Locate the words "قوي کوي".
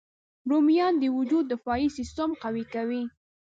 2.43-3.03